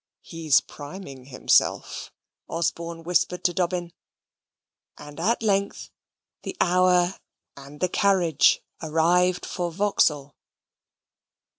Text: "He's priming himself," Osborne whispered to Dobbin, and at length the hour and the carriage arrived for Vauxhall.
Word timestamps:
"He's 0.23 0.61
priming 0.61 1.25
himself," 1.25 2.11
Osborne 2.49 3.03
whispered 3.03 3.43
to 3.43 3.53
Dobbin, 3.53 3.93
and 4.97 5.19
at 5.19 5.43
length 5.43 5.91
the 6.41 6.57
hour 6.59 7.19
and 7.55 7.79
the 7.81 7.87
carriage 7.89 8.61
arrived 8.81 9.45
for 9.45 9.71
Vauxhall. 9.71 10.35